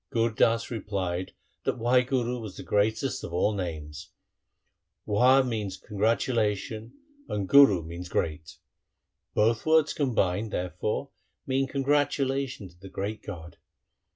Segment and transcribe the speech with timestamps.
[0.09, 4.09] 'Gur Das replied that Wahguru was the greatest of all names.'
[5.05, 6.93] Wah means congratula tion,
[7.29, 8.57] and guru means great.
[9.35, 11.11] Both words combined, therefore,
[11.45, 13.57] mean congratulation to the Great God.